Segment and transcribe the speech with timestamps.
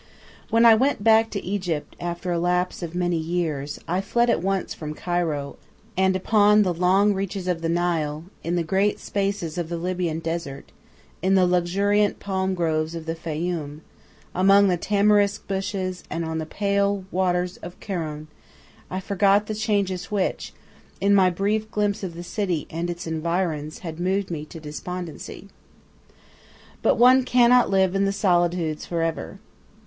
[0.49, 4.41] When I went back to Egypt, after a lapse of many years, I fled at
[4.41, 5.57] once from Cairo,
[5.95, 10.17] and upon the long reaches of the Nile, in the great spaces of the Libyan
[10.17, 10.71] Desert,
[11.21, 13.81] in the luxuriant palm grooves of the Fayyum,
[14.33, 18.25] among the tamarisk bushes and on the pale waters of Kurun,
[18.89, 20.51] I forgot the changes which,
[20.99, 25.49] in my brief glimpse of the city and its environs, had moved me to despondency.
[26.81, 29.37] But one cannot live in the solitudes for ever.